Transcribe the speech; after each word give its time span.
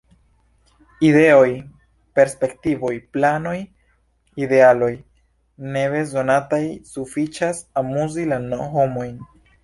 Ideoj, 1.07 1.49
perspektivoj, 2.19 2.93
planoj, 3.17 3.53
idealoj– 4.43 4.89
ne 5.75 5.83
bezonataj; 5.95 6.61
sufiĉas 6.93 7.61
amuzi 7.83 8.25
la 8.33 8.41
homojn. 8.73 9.13